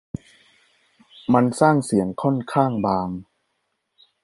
[1.33, 3.09] มันสร้างเสียงค่อนข้างบาง